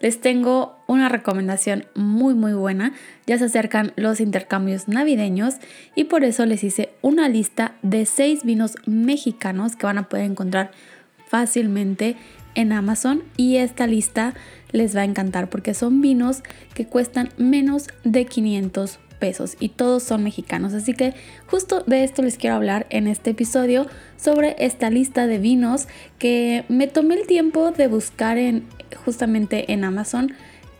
les 0.00 0.20
tengo 0.20 0.78
una 0.86 1.08
recomendación 1.08 1.86
muy 1.94 2.34
muy 2.34 2.52
buena. 2.52 2.92
Ya 3.26 3.38
se 3.38 3.46
acercan 3.46 3.92
los 3.96 4.20
intercambios 4.20 4.88
navideños 4.88 5.56
y 5.94 6.04
por 6.04 6.24
eso 6.24 6.46
les 6.46 6.64
hice 6.64 6.90
una 7.02 7.28
lista 7.28 7.74
de 7.82 8.06
6 8.06 8.44
vinos 8.44 8.76
mexicanos 8.86 9.76
que 9.76 9.86
van 9.86 9.98
a 9.98 10.08
poder 10.08 10.24
encontrar 10.24 10.70
fácilmente 11.28 12.16
en 12.54 12.72
Amazon 12.72 13.22
y 13.36 13.56
esta 13.56 13.86
lista 13.86 14.34
les 14.72 14.96
va 14.96 15.02
a 15.02 15.04
encantar 15.04 15.48
porque 15.48 15.74
son 15.74 16.00
vinos 16.00 16.42
que 16.74 16.86
cuestan 16.86 17.30
menos 17.36 17.88
de 18.04 18.24
500 18.24 18.98
pesos 19.18 19.56
y 19.60 19.70
todos 19.70 20.02
son 20.02 20.22
mexicanos. 20.22 20.74
Así 20.74 20.94
que 20.94 21.14
justo 21.46 21.82
de 21.86 22.04
esto 22.04 22.22
les 22.22 22.38
quiero 22.38 22.56
hablar 22.56 22.86
en 22.90 23.06
este 23.06 23.30
episodio 23.30 23.86
sobre 24.16 24.56
esta 24.58 24.90
lista 24.90 25.26
de 25.26 25.38
vinos 25.38 25.88
que 26.18 26.64
me 26.68 26.86
tomé 26.86 27.16
el 27.16 27.26
tiempo 27.26 27.70
de 27.72 27.88
buscar 27.88 28.38
en 28.38 28.64
justamente 29.04 29.72
en 29.72 29.84
Amazon 29.84 30.32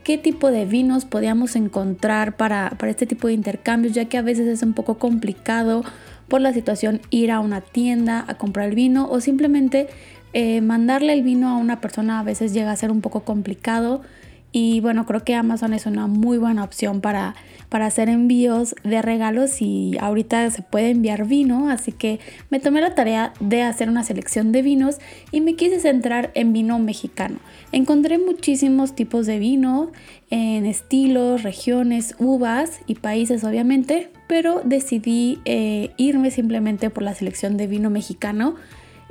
qué 0.05 0.17
tipo 0.17 0.51
de 0.51 0.65
vinos 0.65 1.05
podíamos 1.05 1.55
encontrar 1.55 2.37
para, 2.37 2.71
para 2.79 2.91
este 2.91 3.07
tipo 3.07 3.29
de 3.29 3.35
intercambios, 3.35 3.95
ya 3.95 4.07
que 4.07 4.17
a 4.17 4.23
veces 4.23 4.49
es 4.49 4.63
un 4.63 4.73
poco 4.73 4.99
complicado 4.99 5.85
por 6.29 6.41
la 6.41 6.53
situación 6.53 7.01
ir 7.11 7.31
a 7.31 7.41
una 7.41 7.61
tienda 7.61 8.25
a 8.27 8.35
comprar 8.35 8.69
el 8.69 8.75
vino 8.75 9.09
o 9.11 9.21
simplemente 9.21 9.89
eh, 10.33 10.61
mandarle 10.61 11.13
el 11.13 11.23
vino 11.23 11.49
a 11.49 11.57
una 11.57 11.81
persona 11.81 12.21
a 12.21 12.23
veces 12.23 12.53
llega 12.53 12.71
a 12.71 12.77
ser 12.77 12.91
un 12.91 13.01
poco 13.01 13.21
complicado 13.25 14.03
y 14.51 14.81
bueno, 14.81 15.05
creo 15.05 15.25
que 15.25 15.35
Amazon 15.35 15.75
es 15.75 15.85
una 15.85 16.07
muy 16.07 16.39
buena 16.39 16.65
opción 16.65 17.03
para, 17.03 17.35
para 17.69 17.85
hacer 17.85 18.09
envíos 18.09 18.75
de 18.83 19.03
regalos 19.03 19.61
y 19.61 19.99
ahorita 20.01 20.51
se 20.51 20.63
puede 20.63 20.91
enviar 20.91 21.27
vino, 21.27 21.69
así 21.69 21.93
que 21.93 22.19
me 22.49 22.59
tomé 22.59 22.81
la 22.81 22.95
tarea 22.95 23.35
de 23.41 23.63
hacer 23.63 23.91
una 23.91 24.05
selección 24.05 24.51
de 24.51 24.63
vinos 24.63 24.97
y 25.33 25.43
me 25.43 25.55
quise 25.55 25.81
centrar 25.81 26.31
en 26.35 26.55
vino 26.55 26.79
mexicano. 26.79 27.41
Encontré 27.73 28.19
muchísimos 28.19 28.95
tipos 28.95 29.27
de 29.27 29.39
vino 29.39 29.93
en 30.31 30.65
estilos, 30.65 31.43
regiones, 31.43 32.15
uvas 32.19 32.81
y 32.87 32.95
países 32.95 33.45
obviamente, 33.45 34.11
pero 34.29 34.63
decidí 34.65 35.41
eh, 35.45 35.91
irme 35.99 36.31
simplemente 36.31 36.89
por 36.89 37.03
la 37.03 37.15
selección 37.15 37.59
de 37.59 37.67
vino 37.67 37.91
mexicano 37.91 38.55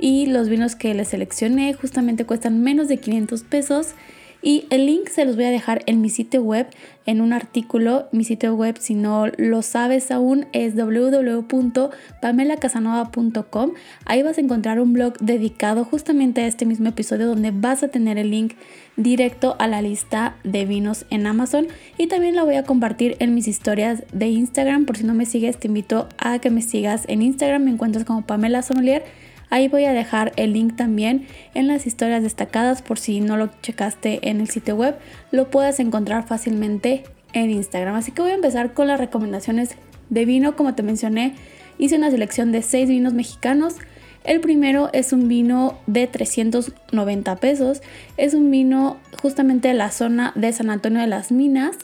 y 0.00 0.26
los 0.26 0.48
vinos 0.48 0.74
que 0.74 0.94
les 0.94 1.08
seleccioné 1.08 1.74
justamente 1.74 2.24
cuestan 2.24 2.60
menos 2.60 2.88
de 2.88 2.98
500 2.98 3.42
pesos 3.44 3.94
y 4.40 4.66
el 4.70 4.86
link 4.86 5.08
se 5.08 5.24
los 5.24 5.34
voy 5.34 5.46
a 5.46 5.50
dejar 5.50 5.82
en 5.86 6.00
mi 6.00 6.10
sitio 6.10 6.42
web, 6.42 6.68
en 7.06 7.20
un 7.20 7.32
artículo. 7.32 8.06
Mi 8.12 8.22
sitio 8.22 8.54
web, 8.54 8.76
si 8.78 8.94
no 8.94 9.26
lo 9.36 9.62
sabes 9.62 10.12
aún, 10.12 10.46
es 10.52 10.76
www.pamelacasanova.com. 10.76 13.72
Ahí 14.04 14.22
vas 14.22 14.38
a 14.38 14.40
encontrar 14.40 14.78
un 14.78 14.92
blog 14.92 15.18
dedicado 15.18 15.84
justamente 15.84 16.42
a 16.42 16.46
este 16.46 16.66
mismo 16.66 16.88
episodio 16.88 17.26
donde 17.26 17.50
vas 17.50 17.82
a 17.82 17.88
tener 17.88 18.16
el 18.16 18.30
link 18.30 18.52
directo 18.96 19.56
a 19.58 19.66
la 19.66 19.82
lista 19.82 20.36
de 20.44 20.66
vinos 20.66 21.04
en 21.10 21.26
Amazon. 21.26 21.66
Y 21.96 22.06
también 22.06 22.36
la 22.36 22.44
voy 22.44 22.54
a 22.54 22.62
compartir 22.62 23.16
en 23.18 23.34
mis 23.34 23.48
historias 23.48 24.04
de 24.12 24.28
Instagram. 24.28 24.86
Por 24.86 24.96
si 24.96 25.02
no 25.04 25.14
me 25.14 25.26
sigues, 25.26 25.58
te 25.58 25.66
invito 25.66 26.08
a 26.16 26.38
que 26.38 26.50
me 26.50 26.62
sigas 26.62 27.02
en 27.08 27.22
Instagram. 27.22 27.64
Me 27.64 27.72
encuentras 27.72 28.04
como 28.04 28.24
Pamela 28.24 28.62
Sommelier. 28.62 29.02
Ahí 29.50 29.68
voy 29.68 29.84
a 29.84 29.92
dejar 29.92 30.32
el 30.36 30.52
link 30.52 30.76
también 30.76 31.26
en 31.54 31.68
las 31.68 31.86
historias 31.86 32.22
destacadas 32.22 32.82
por 32.82 32.98
si 32.98 33.20
no 33.20 33.36
lo 33.36 33.50
checaste 33.62 34.28
en 34.28 34.40
el 34.40 34.48
sitio 34.48 34.76
web, 34.76 34.96
lo 35.30 35.50
puedes 35.50 35.80
encontrar 35.80 36.26
fácilmente 36.26 37.04
en 37.32 37.50
Instagram. 37.50 37.94
Así 37.94 38.12
que 38.12 38.22
voy 38.22 38.32
a 38.32 38.34
empezar 38.34 38.74
con 38.74 38.86
las 38.86 39.00
recomendaciones 39.00 39.76
de 40.10 40.24
vino. 40.24 40.56
Como 40.56 40.74
te 40.74 40.82
mencioné, 40.82 41.34
hice 41.78 41.96
una 41.96 42.10
selección 42.10 42.52
de 42.52 42.62
6 42.62 42.88
vinos 42.88 43.14
mexicanos. 43.14 43.76
El 44.24 44.40
primero 44.40 44.90
es 44.92 45.12
un 45.12 45.28
vino 45.28 45.78
de 45.86 46.06
390 46.06 47.36
pesos. 47.36 47.82
Es 48.16 48.34
un 48.34 48.50
vino 48.50 48.98
justamente 49.22 49.68
de 49.68 49.74
la 49.74 49.90
zona 49.90 50.32
de 50.34 50.52
San 50.52 50.70
Antonio 50.70 51.00
de 51.00 51.06
las 51.06 51.32
Minas. 51.32 51.76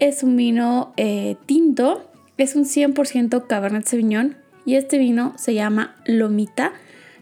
Es 0.00 0.22
un 0.22 0.36
vino 0.36 0.92
eh, 0.96 1.36
tinto. 1.46 2.10
Es 2.38 2.56
un 2.56 2.64
100% 2.64 3.46
Cabernet 3.46 3.86
Sauvignon. 3.86 4.36
Y 4.64 4.76
este 4.76 4.96
vino 4.96 5.34
se 5.36 5.52
llama 5.52 5.94
Lomita 6.06 6.72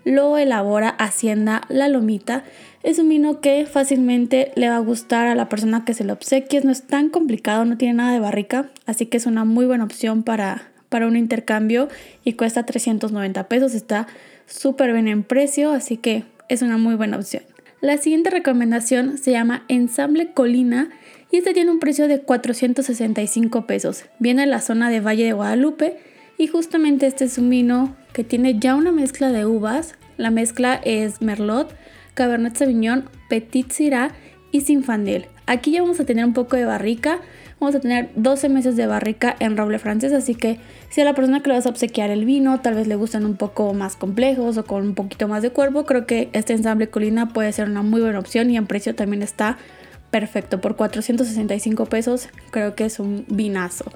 lo 0.04 0.36
elabora 0.38 0.88
Hacienda 0.88 1.62
La 1.68 1.88
Lomita. 1.88 2.44
Es 2.82 2.98
un 2.98 3.08
vino 3.08 3.40
que 3.40 3.66
fácilmente 3.66 4.52
le 4.56 4.68
va 4.68 4.76
a 4.76 4.80
gustar 4.80 5.26
a 5.26 5.34
la 5.34 5.48
persona 5.48 5.84
que 5.84 5.94
se 5.94 6.04
lo 6.04 6.12
obsequie. 6.12 6.60
No 6.62 6.72
es 6.72 6.82
tan 6.82 7.10
complicado, 7.10 7.64
no 7.64 7.76
tiene 7.76 7.94
nada 7.94 8.12
de 8.12 8.20
barrica, 8.20 8.70
así 8.86 9.06
que 9.06 9.16
es 9.16 9.26
una 9.26 9.44
muy 9.44 9.66
buena 9.66 9.84
opción 9.84 10.22
para, 10.22 10.70
para 10.88 11.06
un 11.06 11.16
intercambio 11.16 11.88
y 12.24 12.32
cuesta 12.34 12.66
390 12.66 13.48
pesos. 13.48 13.74
Está 13.74 14.06
súper 14.46 14.92
bien 14.92 15.08
en 15.08 15.22
precio, 15.22 15.72
así 15.72 15.96
que 15.96 16.24
es 16.48 16.62
una 16.62 16.76
muy 16.76 16.96
buena 16.96 17.16
opción. 17.16 17.44
La 17.80 17.98
siguiente 17.98 18.30
recomendación 18.30 19.18
se 19.18 19.32
llama 19.32 19.64
Ensamble 19.68 20.32
Colina 20.32 20.90
y 21.32 21.38
este 21.38 21.52
tiene 21.52 21.70
un 21.70 21.80
precio 21.80 22.06
de 22.06 22.20
465 22.20 23.66
pesos. 23.66 24.04
Viene 24.18 24.44
en 24.44 24.50
la 24.50 24.60
zona 24.60 24.90
de 24.90 25.00
Valle 25.00 25.24
de 25.24 25.32
Guadalupe 25.32 25.96
y 26.38 26.46
justamente 26.46 27.06
este 27.06 27.24
es 27.24 27.38
un 27.38 27.50
vino 27.50 27.96
que 28.12 28.24
tiene 28.24 28.58
ya 28.58 28.74
una 28.74 28.92
mezcla 28.92 29.30
de 29.30 29.46
uvas. 29.46 29.94
La 30.16 30.30
mezcla 30.30 30.80
es 30.84 31.20
Merlot, 31.22 31.74
Cabernet 32.14 32.56
Sauvignon, 32.56 33.08
Petit 33.28 33.70
Syrah 33.70 34.12
y 34.50 34.62
Sinfandel. 34.62 35.26
Aquí 35.46 35.72
ya 35.72 35.82
vamos 35.82 35.98
a 36.00 36.04
tener 36.04 36.24
un 36.24 36.34
poco 36.34 36.56
de 36.56 36.64
barrica. 36.64 37.20
Vamos 37.58 37.74
a 37.74 37.80
tener 37.80 38.10
12 38.16 38.48
meses 38.48 38.76
de 38.76 38.86
barrica 38.86 39.36
en 39.38 39.56
roble 39.56 39.78
francés, 39.78 40.12
así 40.12 40.34
que 40.34 40.58
si 40.90 41.00
a 41.00 41.04
la 41.04 41.14
persona 41.14 41.42
que 41.42 41.48
le 41.48 41.54
vas 41.54 41.66
a 41.66 41.68
obsequiar 41.68 42.10
el 42.10 42.24
vino 42.24 42.60
tal 42.60 42.74
vez 42.74 42.88
le 42.88 42.96
gustan 42.96 43.24
un 43.24 43.36
poco 43.36 43.72
más 43.72 43.94
complejos 43.94 44.56
o 44.56 44.64
con 44.64 44.82
un 44.82 44.94
poquito 44.94 45.28
más 45.28 45.42
de 45.42 45.50
cuerpo, 45.50 45.84
creo 45.84 46.04
que 46.04 46.28
este 46.32 46.54
ensamble 46.54 46.88
colina 46.88 47.28
puede 47.28 47.52
ser 47.52 47.68
una 47.68 47.82
muy 47.82 48.00
buena 48.00 48.18
opción 48.18 48.50
y 48.50 48.56
en 48.56 48.66
precio 48.66 48.96
también 48.96 49.22
está 49.22 49.58
perfecto. 50.10 50.60
Por 50.60 50.74
465 50.74 51.86
pesos 51.86 52.28
creo 52.50 52.74
que 52.74 52.84
es 52.84 52.98
un 52.98 53.24
vinazo. 53.28 53.92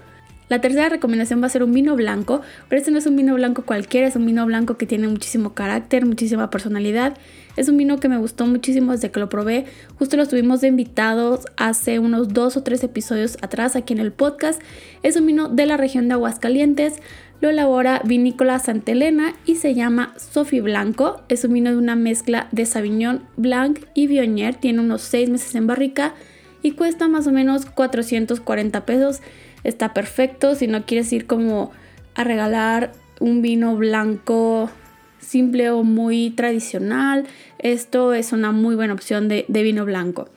La 0.49 0.61
tercera 0.61 0.89
recomendación 0.89 1.43
va 1.43 1.47
a 1.47 1.51
ser 1.51 1.65
un 1.65 1.73
vino 1.73 1.97
blanco, 1.97 2.41
pero 2.69 2.79
este 2.79 2.93
no 2.93 2.99
es 2.99 3.07
un 3.07 3.17
vino 3.17 3.34
blanco 3.34 3.65
cualquiera, 3.65 4.07
es 4.07 4.15
un 4.15 4.25
vino 4.27 4.47
blanco 4.47 4.77
que 4.77 4.87
tiene 4.87 5.09
muchísimo 5.09 5.55
carácter, 5.55 6.07
muchísima 6.07 6.51
personalidad. 6.51 7.17
Es 7.57 7.69
un 7.69 7.77
vino 7.77 7.99
que 7.99 8.09
me 8.09 8.17
gustó 8.17 8.47
muchísimo 8.47 8.93
desde 8.93 9.11
que 9.11 9.19
lo 9.19 9.29
probé. 9.29 9.65
Justo 9.99 10.17
lo 10.17 10.23
estuvimos 10.23 10.61
de 10.61 10.69
invitados 10.69 11.47
hace 11.57 11.99
unos 11.99 12.29
dos 12.29 12.57
o 12.57 12.62
tres 12.62 12.84
episodios 12.84 13.39
atrás 13.43 13.75
aquí 13.75 13.93
en 13.93 13.99
el 13.99 14.12
podcast. 14.12 14.62
Es 15.03 15.17
un 15.17 15.27
vino 15.27 15.49
de 15.49 15.67
la 15.67 15.77
región 15.77 16.07
de 16.07 16.15
Aguascalientes. 16.15 16.95
Lo 17.41 17.51
elabora 17.51 18.01
Vinícola 18.05 18.61
Santa 18.61 18.93
Elena 18.93 19.34
y 19.47 19.57
se 19.57 19.75
llama 19.75 20.15
Sofi 20.17 20.61
Blanco. 20.61 21.23
Es 21.28 21.45
un 21.45 21.55
vino 21.55 21.71
de 21.71 21.77
una 21.77 21.97
mezcla 21.97 22.47
de 22.53 22.67
Sauvignon 22.67 23.25
Blanc 23.37 23.81
y 23.95 24.07
Viognier. 24.07 24.55
Tiene 24.55 24.78
unos 24.78 25.03
seis 25.03 25.28
meses 25.28 25.57
en 25.57 25.67
barrica 25.67 26.15
y 26.63 26.73
cuesta 26.73 27.09
más 27.09 27.27
o 27.27 27.33
menos 27.33 27.67
440 27.67 28.87
pesos 28.87 29.21
está 29.66 29.93
perfecto. 29.93 30.54
Si 30.54 30.66
no 30.66 30.87
quieres 30.87 31.12
ir 31.12 31.27
como 31.27 31.72
a 32.15 32.25
regalar 32.25 32.93
un 33.21 33.43
vino 33.43 33.77
blanco 33.77 34.71
simple 35.19 35.71
o 35.71 35.82
muy 35.82 36.31
tradicional, 36.31 37.25
esto 37.59 38.15
es 38.15 38.32
una 38.32 38.53
muy 38.53 38.77
buena 38.77 38.94
opción 38.94 39.28
de, 39.28 39.44
vino 39.49 39.84
blanco. 39.84 40.28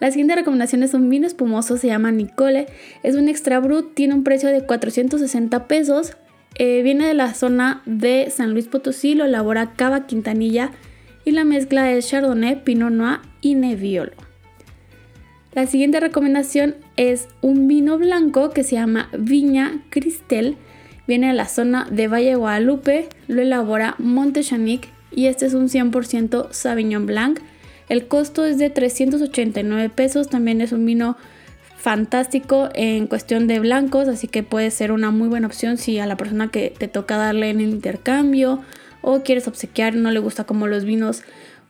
La 0.00 0.10
siguiente 0.10 0.34
recomendación 0.34 0.82
es 0.82 0.92
un 0.92 1.08
vino 1.08 1.26
espumoso, 1.26 1.76
se 1.76 1.86
llama 1.86 2.12
Nicole. 2.12 2.66
Es 3.02 3.14
un 3.14 3.28
extra 3.28 3.58
brut, 3.60 3.94
tiene 3.94 4.14
un 4.14 4.24
precio 4.24 4.50
de 4.50 4.66
460 4.66 5.66
pesos. 5.66 6.16
Eh, 6.56 6.82
viene 6.82 7.06
de 7.06 7.14
la 7.14 7.32
zona 7.34 7.82
de 7.86 8.28
San 8.30 8.52
Luis 8.52 8.68
Potosí, 8.68 9.14
lo 9.14 9.24
elabora 9.24 9.72
Cava 9.74 10.06
Quintanilla 10.06 10.72
y 11.24 11.32
la 11.32 11.44
mezcla 11.44 11.90
es 11.90 12.08
Chardonnay, 12.08 12.62
Pinot 12.64 12.92
Noir 12.92 13.20
y 13.40 13.54
Nebbiolo. 13.54 14.23
La 15.54 15.68
siguiente 15.68 16.00
recomendación 16.00 16.74
es 16.96 17.28
un 17.40 17.68
vino 17.68 17.96
blanco 17.96 18.50
que 18.50 18.64
se 18.64 18.74
llama 18.74 19.08
Viña 19.16 19.82
Cristel. 19.88 20.56
Viene 21.06 21.28
de 21.28 21.32
la 21.32 21.46
zona 21.46 21.86
de 21.92 22.08
Valle 22.08 22.34
Guadalupe, 22.34 23.08
lo 23.28 23.40
elabora 23.40 23.94
Montechanic 23.98 24.88
y 25.12 25.26
este 25.26 25.46
es 25.46 25.54
un 25.54 25.68
100% 25.68 26.48
Sauvignon 26.50 27.06
Blanc. 27.06 27.38
El 27.88 28.08
costo 28.08 28.44
es 28.44 28.58
de 28.58 28.68
389 28.68 29.90
pesos, 29.90 30.28
también 30.28 30.60
es 30.60 30.72
un 30.72 30.84
vino 30.84 31.16
fantástico 31.76 32.68
en 32.74 33.06
cuestión 33.06 33.46
de 33.46 33.60
blancos, 33.60 34.08
así 34.08 34.26
que 34.26 34.42
puede 34.42 34.72
ser 34.72 34.90
una 34.90 35.12
muy 35.12 35.28
buena 35.28 35.46
opción 35.46 35.78
si 35.78 36.00
a 36.00 36.06
la 36.06 36.16
persona 36.16 36.50
que 36.50 36.74
te 36.76 36.88
toca 36.88 37.16
darle 37.16 37.50
en 37.50 37.60
el 37.60 37.68
intercambio 37.68 38.60
o 39.02 39.22
quieres 39.22 39.46
obsequiar 39.46 39.94
no 39.94 40.10
le 40.10 40.18
gusta 40.18 40.44
como 40.44 40.66
los 40.66 40.84
vinos 40.84 41.22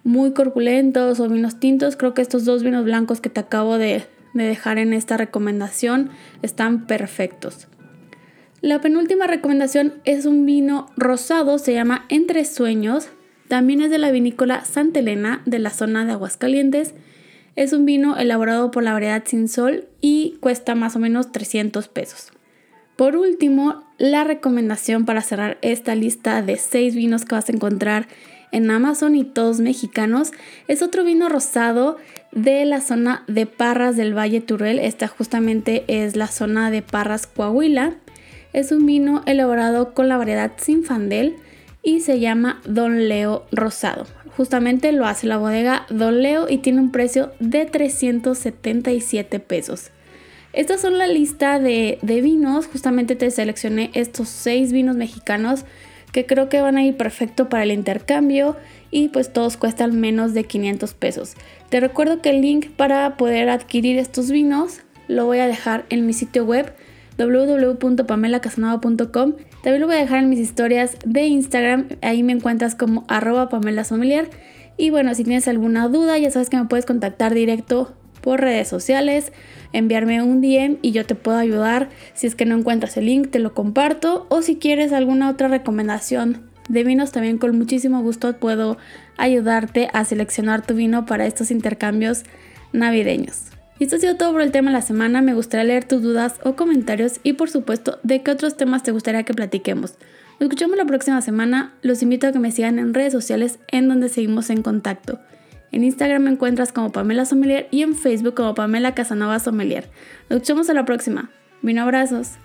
muy 0.05 0.33
corpulentos 0.33 1.19
o 1.19 1.29
vinos 1.29 1.59
tintos. 1.59 1.97
Creo 1.97 2.15
que 2.15 2.23
estos 2.23 2.45
dos 2.45 2.63
vinos 2.63 2.85
blancos 2.85 3.21
que 3.21 3.31
te 3.31 3.41
acabo 3.41 3.79
de, 3.79 4.05
de 4.35 4.45
dejar 4.45 4.79
en 4.79 4.93
esta 4.93 5.17
recomendación. 5.17 6.11
Están 6.43 6.87
perfectos. 6.87 7.67
La 8.61 8.81
penúltima 8.81 9.27
recomendación 9.27 9.95
es 10.05 10.25
un 10.25 10.47
vino 10.47 10.87
rosado, 10.97 11.59
se 11.59 11.75
llama 11.75 12.07
Entre 12.09 12.45
Sueños. 12.45 13.09
También 13.49 13.83
es 13.83 13.91
de 13.91 13.99
la 13.99 14.11
vinícola 14.11 14.65
Santa 14.65 15.01
Elena 15.01 15.43
de 15.45 15.59
la 15.59 15.71
zona 15.71 16.07
de 16.07 16.13
Aguascalientes. 16.13 16.95
Es 17.57 17.73
un 17.73 17.85
vino 17.85 18.17
elaborado 18.17 18.71
por 18.71 18.83
la 18.83 18.93
variedad 18.93 19.23
Sin 19.27 19.49
Sol 19.49 19.87
y 20.01 20.39
cuesta 20.41 20.75
más 20.75 20.97
o 20.97 20.99
menos 20.99 21.31
300 21.31 21.89
pesos. 21.89 22.33
Por 22.97 23.17
último, 23.17 23.85
la 23.99 24.25
recomendación 24.25 25.05
para 25.05 25.21
cerrar 25.21 25.59
esta 25.61 25.95
lista 25.95 26.43
de 26.43 26.57
6 26.57 26.95
vinos 26.95 27.25
que 27.25 27.35
vas 27.35 27.49
a 27.49 27.53
encontrar 27.53 28.07
en 28.55 28.71
Amazon 28.71 29.17
y 29.17 29.25
todos 29.25 29.59
mexicanos 29.59 30.31
es 30.69 30.81
otro 30.81 31.05
vino 31.05 31.29
rosado 31.29 31.97
de 32.31 32.65
la 32.65 32.81
zona 32.81 33.25
de 33.27 33.47
Parras 33.47 33.97
del 33.97 34.17
Valle 34.17 34.41
Turel. 34.41 34.79
Esta 34.79 35.09
justamente 35.09 35.85
es 35.89 36.15
la 36.15 36.29
zona 36.29 36.71
de 36.71 36.81
Parras 36.81 37.27
Coahuila. 37.27 37.95
Es 38.53 38.71
un 38.71 38.87
vino 38.87 39.23
elaborado 39.27 39.93
con 39.93 40.09
la 40.09 40.17
variedad 40.17 40.53
Sinfandel 40.57 41.35
y 41.83 42.01
se 42.01 42.21
llama 42.21 42.61
Don 42.65 43.09
Leo 43.09 43.45
Rosado. 43.51 44.07
Justamente 44.37 44.93
lo 44.93 45.05
hace 45.05 45.27
la 45.27 45.37
bodega 45.37 45.87
Don 45.91 46.23
Leo 46.23 46.49
y 46.49 46.59
tiene 46.59 46.81
un 46.81 46.93
precio 46.93 47.33
de 47.41 47.67
377 47.67 49.41
pesos. 49.41 49.91
Estas 50.53 50.81
son 50.81 50.99
la 50.99 51.09
lista 51.09 51.59
de, 51.59 51.99
de 52.03 52.21
vinos. 52.21 52.67
Justamente 52.67 53.17
te 53.17 53.33
seleccioné 53.33 53.91
estos 53.95 54.29
seis 54.29 54.73
vinos 54.73 54.95
mexicanos 54.95 55.65
que 56.15 56.25
creo 56.27 56.49
que 56.49 56.61
van 56.61 56.77
a 56.77 56.85
ir 56.85 56.97
perfecto 56.97 57.49
para 57.49 57.65
el 57.65 57.73
intercambio 57.73 58.55
y 58.93 59.09
pues 59.09 59.33
todos 59.33 59.57
cuestan 59.57 59.99
menos 59.99 60.33
de 60.33 60.45
500 60.45 60.95
pesos. 60.95 61.35
Te 61.71 61.81
recuerdo 61.81 62.23
que 62.23 62.31
el 62.31 62.41
link 62.41 62.69
para 62.69 63.17
poder 63.17 63.49
adquirir 63.49 63.99
estos 63.99 64.31
vinos 64.31 64.83
lo 65.09 65.27
voy 65.27 65.41
a 65.41 65.49
dejar 65.49 65.87
en 65.89 66.07
mi 66.07 66.13
sitio 66.13 66.45
web 66.45 66.73
www.pamelacasanova.com. 67.19 69.33
También 69.65 69.81
lo 69.81 69.89
voy 69.89 69.97
a 69.97 69.99
dejar 69.99 70.21
en 70.21 70.29
mis 70.29 70.39
historias 70.39 70.97
de 71.05 71.27
Instagram, 71.27 71.89
ahí 72.01 72.23
me 72.23 72.33
encuentras 72.33 72.77
como 72.77 73.03
arroba 73.09 73.49
Pamela 73.49 73.83
Y 74.77 74.91
bueno, 74.91 75.17
si 75.17 75.25
tienes 75.25 75.49
alguna 75.49 75.89
duda, 75.89 76.17
ya 76.17 76.31
sabes 76.31 76.49
que 76.49 76.59
me 76.59 76.67
puedes 76.67 76.87
contactar 76.87 77.35
directo 77.35 77.93
por 78.25 78.41
redes 78.41 78.69
sociales, 78.69 79.33
enviarme 79.75 80.23
un 80.23 80.41
DM 80.41 80.79
y 80.81 80.93
yo 80.93 81.05
te 81.05 81.15
puedo 81.15 81.37
ayudar. 81.37 81.91
Si 82.15 82.27
es 82.27 82.35
que 82.35 82.47
no 82.47 82.57
encuentras 82.57 82.97
el 82.97 83.05
link, 83.05 83.31
te 83.31 83.39
lo 83.39 83.53
comparto. 83.53 84.27
O 84.31 84.41
si 84.41 84.57
quieres 84.57 84.95
alguna 84.95 85.29
otra 85.29 85.49
recomendación 85.49 86.41
de 86.71 86.85
vinos, 86.85 87.13
también 87.13 87.37
con 87.37 87.57
muchísimo 87.59 88.01
gusto 88.01 88.35
puedo 88.39 88.79
ayudarte 89.19 89.91
a 89.93 90.07
seleccionar 90.07 90.67
tu 90.67 90.75
vino 90.75 91.05
para 91.05 91.27
estos 91.27 91.51
intercambios 91.51 92.23
navideños. 92.73 93.43
Y 93.79 93.85
esto 93.85 93.97
ha 93.97 93.99
sido 93.99 94.17
todo 94.17 94.33
por 94.33 94.41
el 94.41 94.53
tema 94.53 94.71
de 94.71 94.79
la 94.79 94.83
semana. 94.83 95.21
Me 95.21 95.35
gustaría 95.35 95.65
leer 95.65 95.85
tus 95.85 96.01
dudas 96.01 96.37
o 96.45 96.57
comentarios 96.57 97.21
y 97.25 97.35
por 97.35 97.51
supuesto 97.51 97.99
de 98.05 98.23
qué 98.23 98.31
otros 98.31 98.57
temas 98.57 98.85
te 98.85 98.93
gustaría 98.93 99.25
que 99.25 99.35
platiquemos. 99.35 99.97
Nos 100.41 100.49
escuchamos 100.49 100.79
la 100.79 100.87
próxima 100.87 101.21
semana. 101.21 101.75
Los 101.83 102.03
invito 102.03 102.27
a 102.27 102.33
que 102.33 102.39
me 102.39 102.53
sigan 102.53 102.79
en 102.79 102.95
redes 102.95 103.13
sociales 103.13 103.59
en 103.69 103.87
donde 103.87 104.09
seguimos 104.09 104.49
en 104.49 104.63
contacto. 104.63 105.21
En 105.75 105.83
Instagram 105.83 106.23
me 106.23 106.31
encuentras 106.31 106.71
como 106.71 106.93
Pamela 106.93 107.25
Sommelier 107.25 107.67
y 107.73 107.83
en 107.83 107.97
Facebook 107.97 108.35
como 108.35 108.55
Pamela 108.55 108.95
Casanova 108.95 109.41
Sommelier. 109.41 109.91
Nos 110.31 110.37
escuchamos 110.37 110.71
a 110.71 110.73
la 110.73 110.85
próxima. 110.85 111.31
Vino 111.63 111.83
abrazos. 111.83 112.39